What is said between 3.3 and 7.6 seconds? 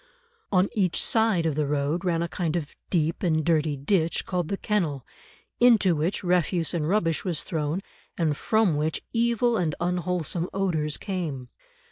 dirty ditch called the kennel, into which refuse and rubbish was